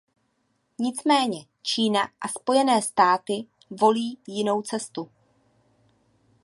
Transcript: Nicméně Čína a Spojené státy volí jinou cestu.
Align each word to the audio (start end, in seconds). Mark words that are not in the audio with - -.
Nicméně 0.79 1.45
Čína 1.61 2.01
a 2.21 2.27
Spojené 2.27 2.81
státy 2.81 3.45
volí 3.81 4.17
jinou 4.27 4.61
cestu. 4.61 5.09